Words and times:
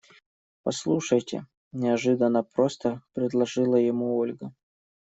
Послушайте,– 0.63 1.45
неожиданно 1.73 2.41
просто 2.41 3.03
предложила 3.13 3.75
ему 3.75 4.15
Ольга. 4.17 4.51